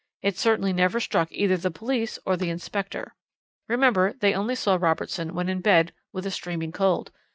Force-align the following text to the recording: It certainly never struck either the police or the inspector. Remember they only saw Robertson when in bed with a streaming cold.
It 0.23 0.35
certainly 0.35 0.73
never 0.73 0.99
struck 0.99 1.27
either 1.31 1.57
the 1.57 1.69
police 1.69 2.17
or 2.25 2.35
the 2.35 2.49
inspector. 2.49 3.13
Remember 3.69 4.13
they 4.13 4.33
only 4.33 4.55
saw 4.55 4.75
Robertson 4.81 5.35
when 5.35 5.47
in 5.47 5.61
bed 5.61 5.93
with 6.11 6.25
a 6.25 6.31
streaming 6.31 6.71
cold. 6.71 7.11